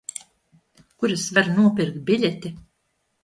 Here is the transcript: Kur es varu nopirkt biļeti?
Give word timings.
Kur 1.03 1.13
es 1.17 1.27
varu 1.37 1.53
nopirkt 1.59 2.01
biļeti? 2.09 2.53